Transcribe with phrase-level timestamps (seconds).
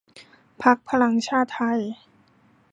[0.61, 1.79] พรรคพลังชาติไทย